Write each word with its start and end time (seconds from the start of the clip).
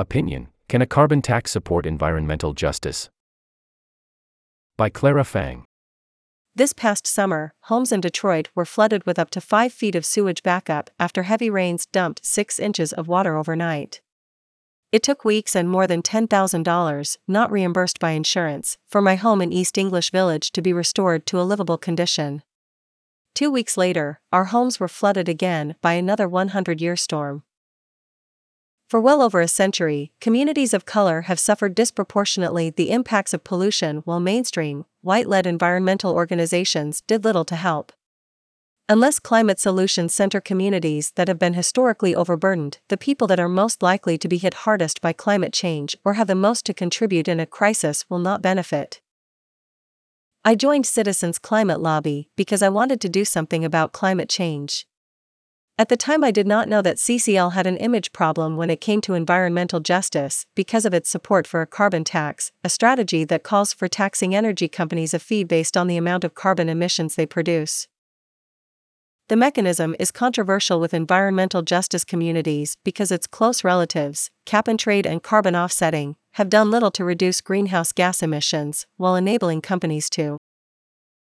Opinion 0.00 0.48
Can 0.66 0.80
a 0.80 0.86
carbon 0.86 1.20
tax 1.20 1.50
support 1.50 1.84
environmental 1.84 2.54
justice? 2.54 3.10
By 4.78 4.88
Clara 4.88 5.24
Fang. 5.24 5.66
This 6.54 6.72
past 6.72 7.06
summer, 7.06 7.52
homes 7.64 7.92
in 7.92 8.00
Detroit 8.00 8.48
were 8.54 8.64
flooded 8.64 9.04
with 9.04 9.18
up 9.18 9.28
to 9.32 9.42
5 9.42 9.70
feet 9.74 9.94
of 9.94 10.06
sewage 10.06 10.42
backup 10.42 10.88
after 10.98 11.24
heavy 11.24 11.50
rains 11.50 11.84
dumped 11.84 12.24
6 12.24 12.58
inches 12.58 12.94
of 12.94 13.08
water 13.08 13.36
overnight. 13.36 14.00
It 14.90 15.02
took 15.02 15.22
weeks 15.22 15.54
and 15.54 15.68
more 15.68 15.86
than 15.86 16.00
$10,000, 16.00 17.16
not 17.28 17.52
reimbursed 17.52 18.00
by 18.00 18.12
insurance, 18.12 18.78
for 18.88 19.02
my 19.02 19.16
home 19.16 19.42
in 19.42 19.52
East 19.52 19.76
English 19.76 20.12
Village 20.12 20.50
to 20.52 20.62
be 20.62 20.72
restored 20.72 21.26
to 21.26 21.38
a 21.38 21.44
livable 21.44 21.76
condition. 21.76 22.42
Two 23.34 23.50
weeks 23.50 23.76
later, 23.76 24.22
our 24.32 24.46
homes 24.46 24.80
were 24.80 24.88
flooded 24.88 25.28
again 25.28 25.76
by 25.82 25.92
another 25.92 26.26
100 26.26 26.80
year 26.80 26.96
storm. 26.96 27.42
For 28.90 29.00
well 29.00 29.22
over 29.22 29.40
a 29.40 29.46
century, 29.46 30.10
communities 30.20 30.74
of 30.74 30.84
color 30.84 31.20
have 31.22 31.38
suffered 31.38 31.76
disproportionately 31.76 32.70
the 32.70 32.90
impacts 32.90 33.32
of 33.32 33.44
pollution 33.44 33.98
while 33.98 34.18
mainstream, 34.18 34.84
white 35.00 35.28
led 35.28 35.46
environmental 35.46 36.12
organizations 36.12 37.00
did 37.02 37.22
little 37.22 37.44
to 37.44 37.54
help. 37.54 37.92
Unless 38.88 39.20
climate 39.20 39.60
solutions 39.60 40.12
center 40.12 40.40
communities 40.40 41.12
that 41.14 41.28
have 41.28 41.38
been 41.38 41.54
historically 41.54 42.16
overburdened, 42.16 42.78
the 42.88 42.96
people 42.96 43.28
that 43.28 43.38
are 43.38 43.48
most 43.48 43.80
likely 43.80 44.18
to 44.18 44.26
be 44.26 44.38
hit 44.38 44.54
hardest 44.66 45.00
by 45.00 45.12
climate 45.12 45.52
change 45.52 45.96
or 46.04 46.14
have 46.14 46.26
the 46.26 46.34
most 46.34 46.66
to 46.66 46.74
contribute 46.74 47.28
in 47.28 47.38
a 47.38 47.46
crisis 47.46 48.10
will 48.10 48.18
not 48.18 48.42
benefit. 48.42 49.00
I 50.44 50.56
joined 50.56 50.86
Citizens 50.86 51.38
Climate 51.38 51.78
Lobby 51.78 52.28
because 52.34 52.60
I 52.60 52.70
wanted 52.70 53.00
to 53.02 53.08
do 53.08 53.24
something 53.24 53.64
about 53.64 53.92
climate 53.92 54.28
change. 54.28 54.88
At 55.80 55.88
the 55.88 55.96
time, 55.96 56.22
I 56.22 56.30
did 56.30 56.46
not 56.46 56.68
know 56.68 56.82
that 56.82 56.98
CCL 56.98 57.54
had 57.54 57.66
an 57.66 57.78
image 57.78 58.12
problem 58.12 58.58
when 58.58 58.68
it 58.68 58.82
came 58.82 59.00
to 59.00 59.14
environmental 59.14 59.80
justice 59.80 60.44
because 60.54 60.84
of 60.84 60.92
its 60.92 61.08
support 61.08 61.46
for 61.46 61.62
a 61.62 61.66
carbon 61.66 62.04
tax, 62.04 62.52
a 62.62 62.68
strategy 62.68 63.24
that 63.24 63.44
calls 63.44 63.72
for 63.72 63.88
taxing 63.88 64.34
energy 64.34 64.68
companies 64.68 65.14
a 65.14 65.18
fee 65.18 65.42
based 65.42 65.78
on 65.78 65.86
the 65.86 65.96
amount 65.96 66.22
of 66.22 66.34
carbon 66.34 66.68
emissions 66.68 67.14
they 67.14 67.24
produce. 67.24 67.88
The 69.28 69.36
mechanism 69.36 69.96
is 69.98 70.10
controversial 70.10 70.80
with 70.80 70.92
environmental 70.92 71.62
justice 71.62 72.04
communities 72.04 72.76
because 72.84 73.10
its 73.10 73.26
close 73.26 73.64
relatives, 73.64 74.30
cap 74.44 74.68
and 74.68 74.78
trade 74.78 75.06
and 75.06 75.22
carbon 75.22 75.56
offsetting, 75.56 76.16
have 76.32 76.50
done 76.50 76.70
little 76.70 76.90
to 76.90 77.06
reduce 77.06 77.40
greenhouse 77.40 77.92
gas 77.92 78.22
emissions, 78.22 78.86
while 78.98 79.16
enabling 79.16 79.62
companies 79.62 80.10
to 80.10 80.36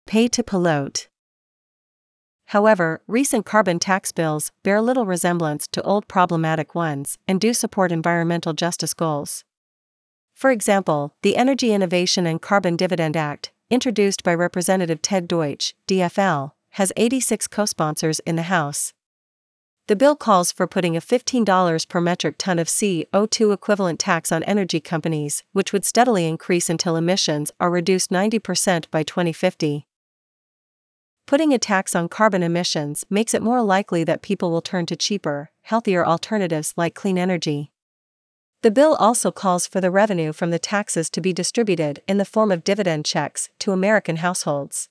pay 0.08 0.28
to 0.28 0.42
pollute. 0.42 1.08
However, 2.50 3.04
recent 3.06 3.46
carbon 3.46 3.78
tax 3.78 4.12
bills 4.12 4.52
bear 4.64 4.82
little 4.82 5.06
resemblance 5.06 5.68
to 5.68 5.84
old 5.84 6.08
problematic 6.08 6.74
ones 6.74 7.20
and 7.28 7.40
do 7.40 7.54
support 7.54 7.92
environmental 7.92 8.54
justice 8.54 8.96
goals. 8.96 9.44
For 10.34 10.50
example, 10.50 11.14
the 11.22 11.38
Energy 11.38 11.74
Innovation 11.74 12.26
and 12.26 12.42
Carbon 12.42 12.76
Dividend 12.76 13.16
Act, 13.16 13.52
introduced 13.70 14.24
by 14.24 14.34
Representative 14.34 15.00
Ted 15.00 15.28
Deutch, 15.28 15.76
DFL, 15.88 16.54
has 16.72 16.92
86 16.98 17.46
co 17.48 17.66
sponsors 17.66 18.20
in 18.22 18.36
the 18.36 18.50
House. 18.50 18.94
The 19.86 19.96
bill 19.96 20.16
calls 20.16 20.52
for 20.52 20.66
putting 20.66 20.98
a 20.98 21.02
$15 21.02 21.88
per 21.88 22.02
metric 22.02 22.36
ton 22.40 22.58
of 22.58 22.68
CO2 22.68 23.54
equivalent 23.54 24.00
tax 24.00 24.32
on 24.32 24.42
energy 24.44 24.80
companies, 24.80 25.44
which 25.54 25.72
would 25.72 25.86
steadily 25.86 26.26
increase 26.26 26.68
until 26.68 26.96
emissions 26.96 27.52
are 27.60 27.70
reduced 27.70 28.10
90% 28.10 28.90
by 28.90 29.04
2050. 29.04 29.86
Putting 31.30 31.54
a 31.54 31.60
tax 31.60 31.94
on 31.94 32.10
carbon 32.10 32.42
emissions 32.42 33.06
makes 33.08 33.36
it 33.36 33.44
more 33.44 33.62
likely 33.62 34.04
that 34.04 34.24
people 34.24 34.50
will 34.50 34.64
turn 34.64 34.88
to 34.88 34.96
cheaper, 34.96 35.52
healthier 35.62 36.04
alternatives 36.04 36.74
like 36.76 36.96
clean 36.96 37.20
energy. 37.20 37.72
The 38.64 38.72
bill 38.72 38.96
also 38.96 39.30
calls 39.30 39.68
for 39.68 39.80
the 39.80 39.92
revenue 39.92 40.34
from 40.34 40.50
the 40.50 40.58
taxes 40.58 41.08
to 41.12 41.22
be 41.22 41.32
distributed 41.32 42.02
in 42.08 42.18
the 42.18 42.26
form 42.26 42.52
of 42.52 42.64
dividend 42.64 43.06
checks 43.06 43.50
to 43.60 43.72
American 43.72 44.16
households. 44.16 44.90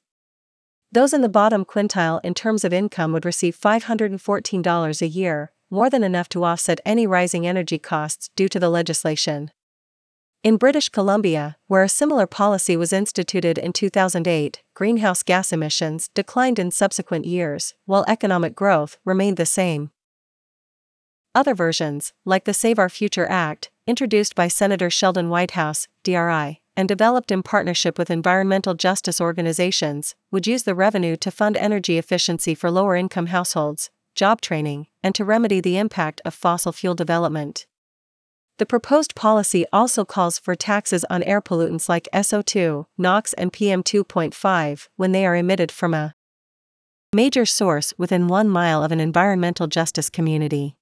Those 0.92 1.12
in 1.12 1.22
the 1.22 1.28
bottom 1.28 1.64
quintile 1.64 2.20
in 2.22 2.34
terms 2.34 2.64
of 2.64 2.72
income 2.72 3.12
would 3.12 3.24
receive 3.24 3.58
$514 3.58 5.02
a 5.02 5.08
year, 5.08 5.50
more 5.70 5.90
than 5.90 6.04
enough 6.04 6.28
to 6.28 6.44
offset 6.44 6.80
any 6.86 7.04
rising 7.04 7.48
energy 7.48 7.80
costs 7.80 8.30
due 8.36 8.48
to 8.48 8.60
the 8.60 8.70
legislation. 8.70 9.50
In 10.44 10.56
British 10.56 10.88
Columbia, 10.88 11.56
where 11.66 11.82
a 11.82 11.88
similar 11.88 12.24
policy 12.24 12.76
was 12.76 12.92
instituted 12.92 13.58
in 13.58 13.72
2008, 13.72 14.62
greenhouse 14.72 15.24
gas 15.24 15.52
emissions 15.52 16.10
declined 16.14 16.60
in 16.60 16.70
subsequent 16.70 17.24
years, 17.24 17.74
while 17.86 18.04
economic 18.06 18.54
growth 18.54 18.98
remained 19.04 19.36
the 19.36 19.44
same. 19.44 19.90
Other 21.34 21.56
versions, 21.56 22.12
like 22.24 22.44
the 22.44 22.54
Save 22.54 22.78
Our 22.78 22.88
Future 22.88 23.26
Act, 23.28 23.70
introduced 23.84 24.36
by 24.36 24.46
Senator 24.46 24.90
Sheldon 24.90 25.28
Whitehouse, 25.28 25.88
DRI, 26.04 26.60
and 26.76 26.88
developed 26.88 27.32
in 27.32 27.42
partnership 27.42 27.98
with 27.98 28.08
environmental 28.08 28.74
justice 28.74 29.20
organizations, 29.20 30.14
would 30.30 30.46
use 30.46 30.62
the 30.62 30.74
revenue 30.74 31.16
to 31.16 31.32
fund 31.32 31.56
energy 31.56 31.98
efficiency 31.98 32.54
for 32.54 32.70
lower 32.70 32.94
income 32.94 33.26
households, 33.26 33.90
job 34.14 34.40
training, 34.40 34.86
and 35.02 35.16
to 35.16 35.24
remedy 35.24 35.60
the 35.60 35.78
impact 35.78 36.20
of 36.24 36.32
fossil 36.32 36.70
fuel 36.70 36.94
development. 36.94 37.66
The 38.58 38.66
proposed 38.66 39.14
policy 39.14 39.64
also 39.72 40.04
calls 40.04 40.38
for 40.40 40.56
taxes 40.56 41.04
on 41.08 41.22
air 41.22 41.40
pollutants 41.40 41.88
like 41.88 42.08
SO2, 42.12 42.86
NOx, 42.98 43.32
and 43.34 43.52
PM2.5 43.52 44.88
when 44.96 45.12
they 45.12 45.24
are 45.24 45.36
emitted 45.36 45.70
from 45.70 45.94
a 45.94 46.14
major 47.14 47.46
source 47.46 47.94
within 47.96 48.26
one 48.26 48.48
mile 48.48 48.82
of 48.82 48.90
an 48.90 48.98
environmental 48.98 49.68
justice 49.68 50.10
community. 50.10 50.74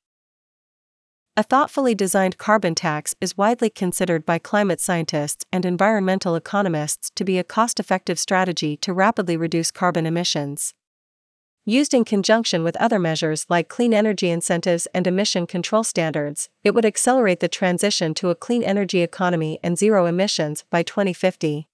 A 1.37 1.43
thoughtfully 1.43 1.95
designed 1.95 2.39
carbon 2.39 2.75
tax 2.75 3.15
is 3.21 3.37
widely 3.37 3.69
considered 3.69 4.25
by 4.25 4.39
climate 4.39 4.81
scientists 4.81 5.45
and 5.53 5.67
environmental 5.67 6.35
economists 6.35 7.11
to 7.15 7.25
be 7.25 7.39
a 7.39 7.45
cost 7.45 7.79
effective 7.79 8.19
strategy 8.19 8.79
to 8.79 8.95
rapidly 8.95 9.37
reduce 9.37 9.71
carbon 9.71 10.07
emissions. 10.07 10.73
Used 11.69 11.95
in 11.95 12.05
conjunction 12.05 12.63
with 12.63 12.77
other 12.77 13.01
measures 13.01 13.45
like 13.49 13.69
clean 13.69 13.93
energy 13.93 14.31
incentives 14.31 14.87
and 14.95 15.05
emission 15.05 15.49
control 15.49 15.83
standards, 15.83 16.49
it 16.63 16.77
would 16.77 16.85
accelerate 16.85 17.41
the 17.41 17.49
transition 17.49 18.15
to 18.15 18.31
a 18.31 18.37
clean 18.37 18.63
energy 18.63 19.03
economy 19.03 19.59
and 19.65 19.77
zero 19.77 20.07
emissions 20.07 20.65
by 20.71 20.85
2050. 20.85 21.67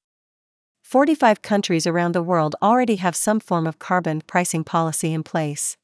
45 0.80 1.42
countries 1.42 1.86
around 1.86 2.12
the 2.12 2.22
world 2.22 2.56
already 2.62 2.96
have 2.96 3.14
some 3.14 3.38
form 3.38 3.66
of 3.66 3.78
carbon 3.78 4.22
pricing 4.26 4.64
policy 4.64 5.12
in 5.12 5.22
place. 5.22 5.76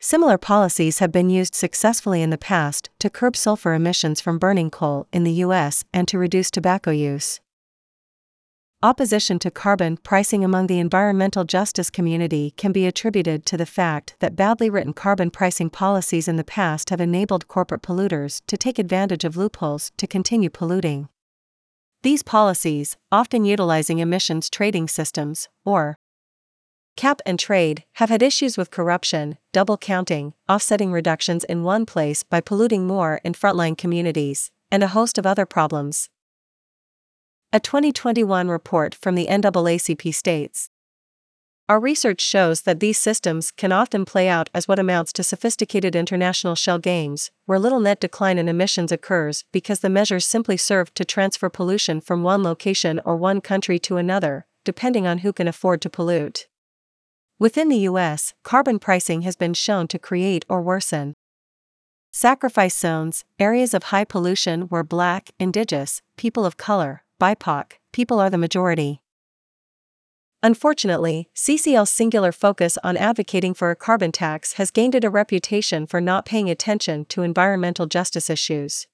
Similar 0.00 0.36
policies 0.36 0.98
have 0.98 1.12
been 1.12 1.30
used 1.30 1.54
successfully 1.54 2.22
in 2.22 2.30
the 2.30 2.36
past 2.36 2.90
to 2.98 3.08
curb 3.08 3.36
sulfur 3.36 3.72
emissions 3.72 4.20
from 4.20 4.40
burning 4.40 4.68
coal 4.68 5.06
in 5.12 5.22
the 5.22 5.44
US 5.44 5.84
and 5.92 6.08
to 6.08 6.18
reduce 6.18 6.50
tobacco 6.50 6.90
use. 6.90 7.38
Opposition 8.84 9.38
to 9.38 9.50
carbon 9.52 9.96
pricing 9.96 10.42
among 10.44 10.66
the 10.66 10.80
environmental 10.80 11.44
justice 11.44 11.88
community 11.88 12.52
can 12.56 12.72
be 12.72 12.84
attributed 12.84 13.46
to 13.46 13.56
the 13.56 13.64
fact 13.64 14.16
that 14.18 14.34
badly 14.34 14.68
written 14.68 14.92
carbon 14.92 15.30
pricing 15.30 15.70
policies 15.70 16.26
in 16.26 16.34
the 16.34 16.42
past 16.42 16.90
have 16.90 17.00
enabled 17.00 17.46
corporate 17.46 17.82
polluters 17.82 18.42
to 18.48 18.56
take 18.56 18.80
advantage 18.80 19.22
of 19.22 19.36
loopholes 19.36 19.92
to 19.98 20.08
continue 20.08 20.50
polluting. 20.50 21.08
These 22.02 22.24
policies, 22.24 22.96
often 23.12 23.44
utilizing 23.44 24.00
emissions 24.00 24.50
trading 24.50 24.88
systems, 24.88 25.48
or 25.64 25.96
cap 26.96 27.20
and 27.24 27.38
trade, 27.38 27.84
have 27.94 28.10
had 28.10 28.20
issues 28.20 28.58
with 28.58 28.72
corruption, 28.72 29.38
double 29.52 29.76
counting, 29.76 30.34
offsetting 30.48 30.90
reductions 30.90 31.44
in 31.44 31.62
one 31.62 31.86
place 31.86 32.24
by 32.24 32.40
polluting 32.40 32.88
more 32.88 33.20
in 33.22 33.34
frontline 33.34 33.78
communities, 33.78 34.50
and 34.72 34.82
a 34.82 34.88
host 34.88 35.18
of 35.18 35.26
other 35.26 35.46
problems. 35.46 36.10
A 37.54 37.60
2021 37.60 38.48
report 38.48 38.94
from 38.94 39.14
the 39.14 39.26
NAACP 39.26 40.14
states 40.14 40.70
Our 41.68 41.78
research 41.78 42.22
shows 42.22 42.62
that 42.62 42.80
these 42.80 42.96
systems 42.96 43.50
can 43.50 43.72
often 43.72 44.06
play 44.06 44.26
out 44.26 44.48
as 44.54 44.66
what 44.66 44.78
amounts 44.78 45.12
to 45.12 45.22
sophisticated 45.22 45.94
international 45.94 46.54
shell 46.54 46.78
games, 46.78 47.30
where 47.44 47.58
little 47.58 47.80
net 47.80 48.00
decline 48.00 48.38
in 48.38 48.48
emissions 48.48 48.90
occurs 48.90 49.44
because 49.52 49.80
the 49.80 49.90
measures 49.90 50.24
simply 50.24 50.56
serve 50.56 50.94
to 50.94 51.04
transfer 51.04 51.50
pollution 51.50 52.00
from 52.00 52.22
one 52.22 52.42
location 52.42 53.02
or 53.04 53.18
one 53.18 53.42
country 53.42 53.78
to 53.80 53.98
another, 53.98 54.46
depending 54.64 55.06
on 55.06 55.18
who 55.18 55.30
can 55.30 55.46
afford 55.46 55.82
to 55.82 55.90
pollute. 55.90 56.48
Within 57.38 57.68
the 57.68 57.84
US, 57.90 58.32
carbon 58.44 58.78
pricing 58.78 59.22
has 59.22 59.36
been 59.36 59.52
shown 59.52 59.88
to 59.88 59.98
create 59.98 60.46
or 60.48 60.62
worsen 60.62 61.12
sacrifice 62.14 62.76
zones, 62.76 63.26
areas 63.38 63.74
of 63.74 63.84
high 63.84 64.04
pollution 64.04 64.62
where 64.62 64.82
black, 64.82 65.30
indigenous, 65.38 66.00
people 66.16 66.46
of 66.46 66.56
color, 66.56 67.01
BIPOC, 67.22 67.74
people 67.92 68.18
are 68.18 68.30
the 68.30 68.36
majority. 68.36 69.00
Unfortunately, 70.42 71.28
CCL's 71.36 71.88
singular 71.88 72.32
focus 72.32 72.76
on 72.82 72.96
advocating 72.96 73.54
for 73.54 73.70
a 73.70 73.76
carbon 73.76 74.10
tax 74.10 74.54
has 74.54 74.72
gained 74.72 74.96
it 74.96 75.04
a 75.04 75.08
reputation 75.08 75.86
for 75.86 76.00
not 76.00 76.26
paying 76.26 76.50
attention 76.50 77.04
to 77.04 77.22
environmental 77.22 77.86
justice 77.86 78.28
issues. 78.28 78.88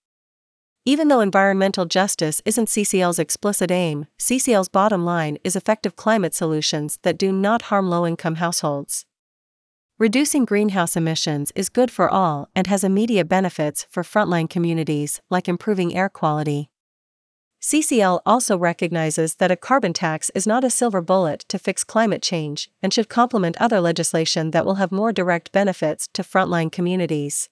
Even 0.85 1.09
though 1.09 1.21
environmental 1.21 1.87
justice 1.87 2.43
isn't 2.45 2.69
CCL's 2.69 3.19
explicit 3.19 3.71
aim, 3.71 4.05
CCL's 4.19 4.69
bottom 4.69 5.07
line 5.07 5.39
is 5.43 5.57
effective 5.57 5.97
climate 5.97 6.35
solutions 6.35 6.99
that 7.05 7.17
do 7.17 7.33
not 7.33 7.63
harm 7.63 7.89
low 7.89 8.07
income 8.07 8.35
households. 8.35 9.07
Reducing 9.99 10.45
greenhouse 10.45 10.99
emissions 10.99 11.51
is 11.55 11.71
good 11.71 11.91
for 11.91 12.11
all 12.11 12.51
and 12.55 12.67
has 12.67 12.85
immediate 12.85 13.27
benefits 13.27 13.87
for 13.89 14.03
frontline 14.03 14.51
communities, 14.51 15.23
like 15.31 15.49
improving 15.49 15.97
air 15.97 16.11
quality. 16.11 16.69
CCL 17.61 18.21
also 18.25 18.57
recognizes 18.57 19.35
that 19.37 19.51
a 19.51 19.57
carbon 19.57 19.93
tax 19.93 20.31
is 20.31 20.47
not 20.47 20.63
a 20.63 20.71
silver 20.71 21.01
bullet 21.01 21.45
to 21.49 21.59
fix 21.59 21.83
climate 21.83 22.23
change 22.23 22.71
and 22.83 22.95
should 22.95 23.09
complement 23.09 23.57
other 23.61 23.81
legislation 23.81 24.53
that 24.53 24.65
will 24.65 24.77
have 24.77 24.93
more 24.93 25.13
direct 25.13 25.51
benefits 25.51 26.09
to 26.13 26.23
frontline 26.23 26.71
communities. 26.71 27.49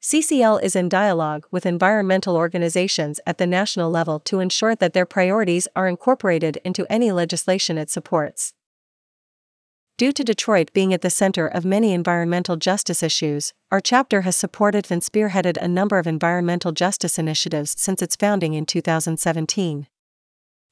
CCL 0.00 0.62
is 0.62 0.76
in 0.76 0.88
dialogue 0.88 1.44
with 1.50 1.66
environmental 1.66 2.36
organizations 2.36 3.18
at 3.26 3.38
the 3.38 3.46
national 3.48 3.90
level 3.90 4.20
to 4.20 4.38
ensure 4.38 4.76
that 4.76 4.92
their 4.92 5.04
priorities 5.04 5.66
are 5.74 5.88
incorporated 5.88 6.60
into 6.64 6.86
any 6.88 7.10
legislation 7.10 7.76
it 7.76 7.90
supports. 7.90 8.54
Due 9.98 10.12
to 10.12 10.22
Detroit 10.22 10.72
being 10.72 10.94
at 10.94 11.02
the 11.02 11.10
center 11.10 11.48
of 11.48 11.64
many 11.64 11.92
environmental 11.92 12.54
justice 12.54 13.02
issues, 13.02 13.52
our 13.72 13.80
chapter 13.80 14.20
has 14.20 14.36
supported 14.36 14.86
and 14.92 15.02
spearheaded 15.02 15.56
a 15.56 15.66
number 15.66 15.98
of 15.98 16.06
environmental 16.06 16.70
justice 16.70 17.18
initiatives 17.18 17.74
since 17.76 18.00
its 18.00 18.14
founding 18.14 18.54
in 18.54 18.64
2017. 18.64 19.88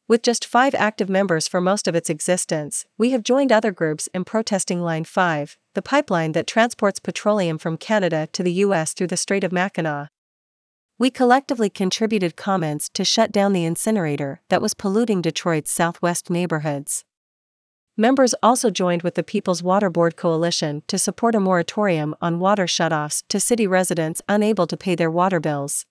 With 0.07 0.23
just 0.23 0.47
five 0.47 0.77
active 0.77 1.09
members 1.09 1.49
for 1.49 1.61
most 1.61 1.89
of 1.89 1.97
its 1.97 2.09
existence, 2.09 2.87
we 2.97 3.11
have 3.11 3.25
joined 3.25 3.51
other 3.51 3.73
groups 3.73 4.09
in 4.15 4.25
protesting 4.25 4.81
Line 4.81 5.03
5, 5.03 5.59
the 5.75 5.83
pipeline 5.83 6.31
that 6.31 6.47
transports 6.47 7.01
petroleum 7.01 7.59
from 7.59 7.77
Canada 7.77 8.29
to 8.33 8.45
the 8.45 8.53
U.S. 8.53 8.93
through 8.93 9.09
the 9.09 9.17
Strait 9.17 9.43
of 9.43 9.51
Mackinac. 9.51 10.09
We 11.01 11.11
collectively 11.11 11.69
contributed 11.69 12.37
comments 12.37 12.89
to 12.91 13.05
shut 13.05 13.33
down 13.33 13.55
the 13.55 13.65
incinerator 13.65 14.41
that 14.51 14.63
was 14.63 14.75
polluting 14.75 15.21
Detroit's 15.21 15.73
southwest 15.73 16.31
neighborhoods. 16.31 17.05
Members 17.99 18.35
also 18.43 18.69
joined 18.69 19.01
with 19.01 19.15
the 19.15 19.23
People's 19.23 19.63
Water 19.63 19.89
Board 19.89 20.17
Coalition 20.17 20.83
to 20.87 20.99
support 20.99 21.35
a 21.35 21.41
moratorium 21.41 22.15
on 22.21 22.39
water 22.39 22.67
shutoffs 22.67 23.23
to 23.31 23.41
city 23.41 23.67
residents 23.67 24.21
unable 24.29 24.67
to 24.67 24.77
pay 24.77 24.95
their 24.95 25.11
water 25.11 25.41
bills. 25.41 25.87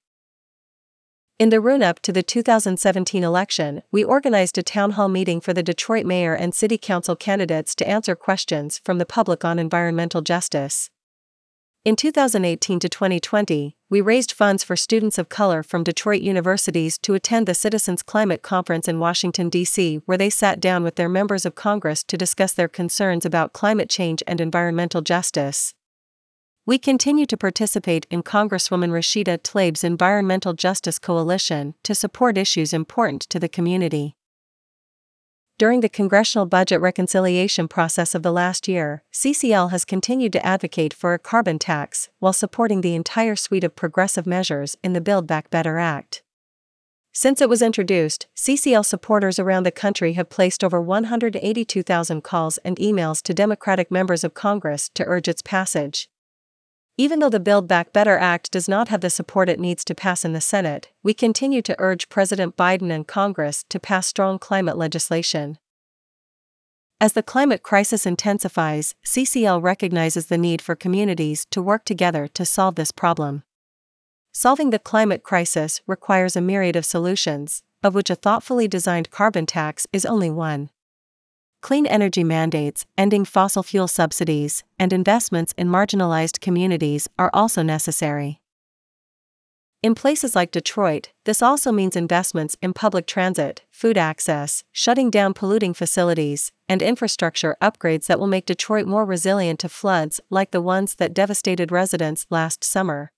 In 1.40 1.50
the 1.50 1.60
run 1.60 1.81
up 1.81 2.00
to 2.02 2.13
the 2.13 2.22
2017 2.22 3.24
election, 3.24 3.81
we 3.92 4.04
organized 4.04 4.56
a 4.60 4.63
town 4.63 4.92
hall 4.92 5.10
meeting 5.10 5.42
for 5.42 5.52
the 5.52 5.63
Detroit 5.63 6.06
mayor 6.06 6.36
and 6.36 6.54
city 6.54 6.78
council 6.78 7.16
candidates 7.16 7.74
to 7.74 7.88
answer 7.88 8.16
questions 8.16 8.80
from 8.86 9.00
the 9.00 9.06
public 9.07 9.44
on 9.44 9.57
environmental 9.57 10.22
justice. 10.22 10.92
In 11.85 11.95
2018 11.95 12.79
to 12.79 12.89
2020, 12.89 13.77
we 13.91 14.01
raised 14.01 14.31
funds 14.31 14.63
for 14.63 14.75
students 14.75 15.19
of 15.19 15.29
color 15.29 15.61
from 15.61 15.83
Detroit 15.83 16.23
universities 16.23 16.97
to 16.97 17.13
attend 17.13 17.45
the 17.45 17.53
Citizens 17.53 18.01
Climate 18.01 18.41
Conference 18.41 18.87
in 18.87 18.97
Washington, 18.97 19.49
D.C., 19.49 19.97
where 20.07 20.17
they 20.17 20.31
sat 20.31 20.59
down 20.59 20.81
with 20.81 20.95
their 20.95 21.07
members 21.07 21.45
of 21.45 21.53
Congress 21.53 22.03
to 22.05 22.17
discuss 22.17 22.53
their 22.53 22.67
concerns 22.67 23.23
about 23.23 23.53
climate 23.53 23.87
change 23.87 24.23
and 24.25 24.41
environmental 24.41 25.03
justice. 25.03 25.75
We 26.65 26.79
continue 26.79 27.27
to 27.27 27.37
participate 27.37 28.07
in 28.09 28.23
Congresswoman 28.23 28.89
Rashida 28.89 29.43
Tlaib's 29.43 29.83
Environmental 29.83 30.53
Justice 30.53 30.97
Coalition 30.97 31.75
to 31.83 31.93
support 31.93 32.35
issues 32.35 32.73
important 32.73 33.21
to 33.29 33.39
the 33.39 33.47
community. 33.47 34.15
During 35.57 35.80
the 35.80 35.88
congressional 35.88 36.46
budget 36.46 36.81
reconciliation 36.81 37.69
process 37.69 38.13
of 38.13 38.24
the 38.24 38.34
last 38.34 38.68
year, 38.68 39.04
CCL 39.13 39.72
has 39.72 39.86
continued 39.86 40.34
to 40.34 40.46
advocate 40.46 40.94
for 40.94 41.13
a 41.13 41.19
carbon 41.19 41.60
tax 41.60 42.10
while 42.19 42.34
supporting 42.34 42.81
the 42.81 42.94
entire 42.94 43.38
suite 43.38 43.63
of 43.63 43.74
progressive 43.74 44.25
measures 44.25 44.75
in 44.84 44.92
the 44.92 45.00
Build 45.00 45.28
Back 45.28 45.50
Better 45.50 45.78
Act. 45.78 46.24
Since 47.13 47.40
it 47.40 47.48
was 47.48 47.62
introduced, 47.62 48.28
CCL 48.36 48.84
supporters 48.84 49.40
around 49.40 49.63
the 49.63 49.72
country 49.72 50.12
have 50.13 50.30
placed 50.30 50.62
over 50.62 50.81
182,000 50.81 52.22
calls 52.22 52.57
and 52.57 52.75
emails 52.75 53.22
to 53.22 53.34
Democratic 53.34 53.90
members 53.90 54.25
of 54.25 54.34
Congress 54.34 54.90
to 54.96 55.06
urge 55.06 55.30
its 55.30 55.42
passage. 55.42 56.10
Even 56.97 57.19
though 57.19 57.30
the 57.30 57.42
Build 57.42 57.68
Back 57.68 57.92
Better 57.92 58.18
Act 58.18 58.51
does 58.51 58.69
not 58.69 58.88
have 58.88 59.01
the 59.01 59.09
support 59.09 59.50
it 59.50 59.59
needs 59.59 59.83
to 59.83 59.94
pass 59.94 60.24
in 60.24 60.31
the 60.31 60.39
Senate, 60.39 60.92
we 61.03 61.13
continue 61.13 61.62
to 61.62 61.75
urge 61.77 62.07
President 62.07 62.56
Biden 62.56 62.89
and 62.89 63.06
Congress 63.06 63.65
to 63.68 63.81
pass 63.81 64.07
strong 64.07 64.39
climate 64.39 64.77
legislation. 64.77 65.57
As 67.01 67.12
the 67.12 67.21
climate 67.21 67.63
crisis 67.63 68.06
intensifies, 68.06 68.95
CCL 69.06 69.62
recognizes 69.62 70.27
the 70.27 70.38
need 70.38 70.62
for 70.62 70.74
communities 70.74 71.45
to 71.51 71.62
work 71.62 71.83
together 71.83 72.30
to 72.30 72.45
solve 72.45 72.75
this 72.75 72.94
problem. 72.94 73.44
Solving 74.31 74.69
the 74.69 74.80
climate 74.80 75.21
crisis 75.21 75.81
requires 75.86 76.38
a 76.38 76.42
myriad 76.42 76.77
of 76.77 76.86
solutions, 76.86 77.62
of 77.83 77.94
which 77.94 78.09
a 78.09 78.15
thoughtfully 78.15 78.69
designed 78.69 79.12
carbon 79.12 79.45
tax 79.45 79.86
is 79.92 80.06
only 80.06 80.30
one 80.30 80.69
clean 81.65 81.88
energy 81.88 82.23
mandates, 82.23 82.85
ending 82.95 83.25
fossil 83.25 83.63
fuel 83.63 83.88
subsidies, 83.88 84.63
and 84.77 84.94
investments 84.94 85.51
in 85.57 85.67
marginalized 85.67 86.39
communities 86.39 87.09
are 87.17 87.31
also 87.33 87.63
necessary. 87.63 88.39
In 89.81 89.95
places 89.95 90.35
like 90.35 90.51
Detroit, 90.51 91.09
this 91.23 91.41
also 91.41 91.71
means 91.71 91.95
investments 91.95 92.56
in 92.62 92.71
public 92.71 93.07
transit, 93.07 93.63
food 93.71 93.97
access, 93.97 94.63
shutting 94.71 95.09
down 95.09 95.33
polluting 95.33 95.73
facilities, 95.73 96.51
and 96.69 96.83
infrastructure 96.83 97.57
upgrades 97.59 98.06
that 98.06 98.19
will 98.19 98.27
make 98.27 98.45
Detroit 98.45 98.85
more 98.85 99.03
resilient 99.03 99.59
to 99.61 99.68
floods 99.68 100.21
like 100.29 100.51
the 100.51 100.61
ones 100.61 100.94
that 101.00 101.15
devastated 101.15 101.71
residents 101.71 102.27
last 102.29 102.63
summer. 102.63 103.11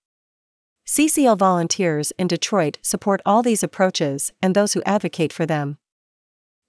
CCL 0.87 1.37
volunteers 1.37 2.13
in 2.17 2.27
Detroit 2.27 2.77
support 2.81 3.19
all 3.25 3.43
these 3.43 3.61
approaches 3.61 4.31
and 4.41 4.55
those 4.55 4.71
who 4.71 4.81
advocate 4.85 5.33
for 5.33 5.45
them. 5.45 5.79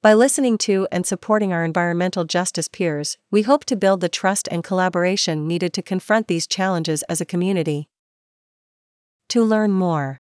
By 0.00 0.14
listening 0.14 0.58
to 0.58 0.86
and 0.92 1.04
supporting 1.04 1.52
our 1.52 1.64
environmental 1.64 2.24
justice 2.24 2.68
peers, 2.68 3.18
we 3.32 3.42
hope 3.42 3.64
to 3.64 3.74
build 3.74 4.00
the 4.00 4.08
trust 4.08 4.46
and 4.48 4.62
collaboration 4.62 5.48
needed 5.48 5.72
to 5.72 5.82
confront 5.82 6.28
these 6.28 6.46
challenges 6.46 7.02
as 7.08 7.20
a 7.20 7.26
community. 7.26 7.88
To 9.30 9.42
learn 9.42 9.72
more, 9.72 10.20